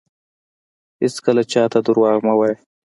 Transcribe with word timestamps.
هیڅکله 1.01 1.41
چاته 1.51 1.79
درواغ 1.87 2.17
مه 2.27 2.33
وایه 2.37 2.55